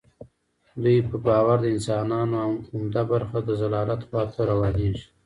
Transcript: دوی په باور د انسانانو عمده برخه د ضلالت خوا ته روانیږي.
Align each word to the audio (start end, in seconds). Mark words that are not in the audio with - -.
دوی 0.83 0.97
په 1.09 1.15
باور 1.25 1.57
د 1.61 1.65
انسانانو 1.75 2.37
عمده 2.75 3.03
برخه 3.11 3.37
د 3.43 3.49
ضلالت 3.61 4.01
خوا 4.07 4.23
ته 4.33 4.41
روانیږي. 4.51 5.05